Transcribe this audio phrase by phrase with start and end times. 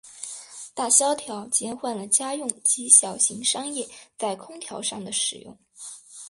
[0.73, 5.55] 大萧条减缓了家用及小型商业在空调上的使用。